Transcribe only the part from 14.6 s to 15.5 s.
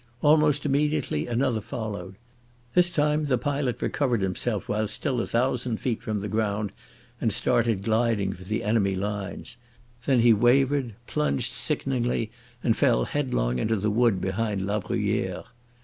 La Bruyere.